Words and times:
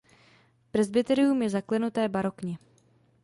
Presbyterium 0.71 1.41
je 1.41 1.49
zaklenuté 1.49 2.09
barokně. 2.09 2.57